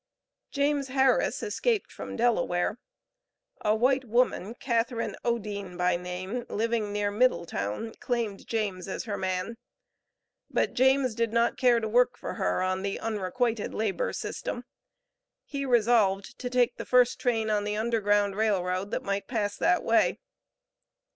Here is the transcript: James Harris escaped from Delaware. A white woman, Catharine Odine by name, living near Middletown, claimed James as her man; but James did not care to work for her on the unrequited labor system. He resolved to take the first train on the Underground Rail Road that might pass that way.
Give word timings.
James 0.49 0.87
Harris 0.87 1.43
escaped 1.43 1.91
from 1.91 2.15
Delaware. 2.15 2.79
A 3.63 3.75
white 3.75 4.03
woman, 4.03 4.55
Catharine 4.55 5.15
Odine 5.23 5.77
by 5.77 5.95
name, 5.95 6.43
living 6.49 6.91
near 6.91 7.11
Middletown, 7.11 7.93
claimed 7.99 8.47
James 8.47 8.87
as 8.87 9.03
her 9.03 9.15
man; 9.15 9.57
but 10.49 10.73
James 10.73 11.13
did 11.13 11.31
not 11.31 11.55
care 11.55 11.79
to 11.79 11.87
work 11.87 12.17
for 12.17 12.33
her 12.33 12.63
on 12.63 12.81
the 12.81 12.99
unrequited 12.99 13.75
labor 13.75 14.11
system. 14.11 14.63
He 15.45 15.65
resolved 15.67 16.39
to 16.39 16.49
take 16.49 16.77
the 16.77 16.85
first 16.87 17.19
train 17.19 17.51
on 17.51 17.63
the 17.63 17.77
Underground 17.77 18.35
Rail 18.35 18.63
Road 18.63 18.89
that 18.89 19.03
might 19.03 19.27
pass 19.27 19.55
that 19.57 19.83
way. 19.83 20.17